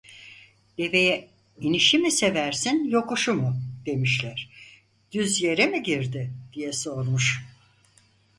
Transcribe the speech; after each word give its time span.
"Deveye 0.77 1.29
inişi 1.59 1.97
mi 1.97 2.11
seversin, 2.11 2.89
yokuşu 2.89 3.33
mu?" 3.33 3.55
demişler; 3.85 4.49
"düz 5.11 5.41
yere 5.41 5.65
mi 5.67 5.83
girdi?" 5.83 6.33
diye 6.53 6.73
sormuş. 6.73 7.41